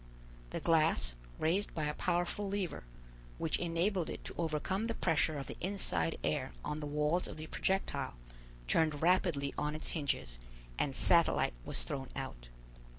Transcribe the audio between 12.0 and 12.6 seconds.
out.